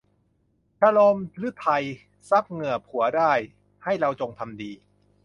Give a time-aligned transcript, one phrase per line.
[0.79, 1.17] ชะโลม
[1.47, 1.83] ฤทัย
[2.29, 3.33] ซับเหงื่อผัวได้
[3.83, 4.71] ให้เราจงทำดี